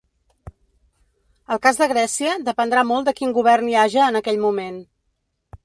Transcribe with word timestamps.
El 1.55 1.59
cas 1.65 1.79
de 1.81 1.89
Grècia 1.91 2.33
dependrà 2.49 2.85
molt 2.93 3.11
de 3.11 3.15
quin 3.21 3.37
govern 3.39 3.71
hi 3.75 3.79
haja 3.85 4.09
en 4.09 4.21
aquell 4.23 4.43
moment. 4.49 4.85